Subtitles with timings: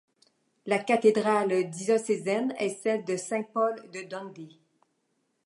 [0.65, 4.59] La cathédrale diocésaine est celle de Saint-Paul de Dundee.